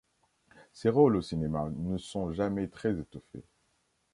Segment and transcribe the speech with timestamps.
[0.73, 3.45] Ses rôles au cinéma ne sont jamais très étoffés.